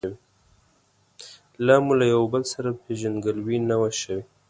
لا 1.65 1.75
مو 1.85 1.93
له 1.99 2.05
یو 2.13 2.19
او 2.23 2.31
بل 2.33 2.43
سره 2.53 2.77
پېژندګلوي 2.83 3.57
نه 3.69 3.75
وه 3.81 3.89
شوې. 4.01 4.21